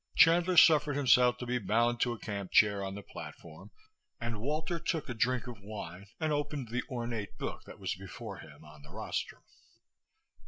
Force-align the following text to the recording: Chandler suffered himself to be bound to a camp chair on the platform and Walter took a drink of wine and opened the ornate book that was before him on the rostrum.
Chandler 0.15 0.57
suffered 0.57 0.95
himself 0.95 1.37
to 1.37 1.45
be 1.45 1.59
bound 1.59 1.99
to 1.99 2.11
a 2.11 2.17
camp 2.17 2.51
chair 2.51 2.83
on 2.83 2.95
the 2.95 3.03
platform 3.03 3.69
and 4.19 4.41
Walter 4.41 4.79
took 4.79 5.07
a 5.07 5.13
drink 5.13 5.45
of 5.45 5.61
wine 5.61 6.07
and 6.19 6.33
opened 6.33 6.69
the 6.69 6.81
ornate 6.89 7.37
book 7.37 7.65
that 7.65 7.77
was 7.77 7.93
before 7.93 8.37
him 8.37 8.65
on 8.65 8.81
the 8.81 8.89
rostrum. 8.89 9.43